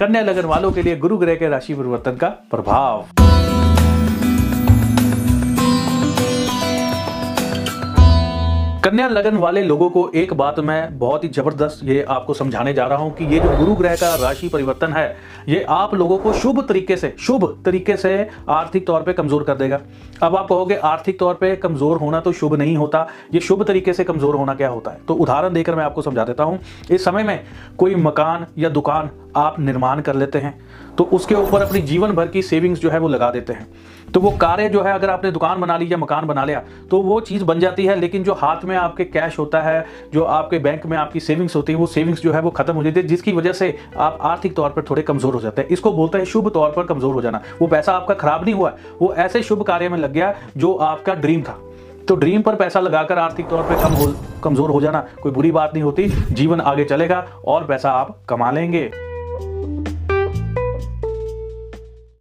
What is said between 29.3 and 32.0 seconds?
आप निर्माण कर लेते हैं तो उसके ऊपर अपनी